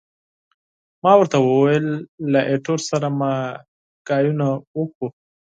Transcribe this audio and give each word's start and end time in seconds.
ما 1.03 1.11
ورته 1.19 1.37
وویل، 1.41 1.87
له 2.31 2.39
ایټور 2.51 2.79
سره 2.89 3.07
مې 3.19 3.33
خبرې 4.07 4.47
وکړې. 4.77 5.07